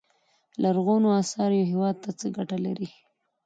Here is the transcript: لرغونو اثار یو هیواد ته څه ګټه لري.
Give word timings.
لرغونو 0.63 1.07
اثار 1.21 1.49
یو 1.57 1.65
هیواد 1.71 1.95
ته 2.03 2.09
څه 2.19 2.25
ګټه 2.37 2.57
لري. 2.65 2.89